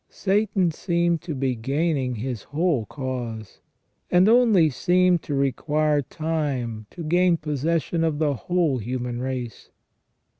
Satan 0.09 0.71
seemed 0.71 1.21
to 1.21 1.35
be 1.35 1.53
gaining 1.53 2.15
his 2.15 2.41
whole 2.41 2.87
cause, 2.87 3.59
and 4.09 4.27
only 4.27 4.67
seemed 4.71 5.21
to 5.21 5.35
require 5.35 6.01
time 6.01 6.87
to 6.89 7.03
gain 7.03 7.37
possession 7.37 8.03
of 8.03 8.17
the 8.17 8.33
whole 8.33 8.79
human 8.79 9.19
race. 9.21 9.69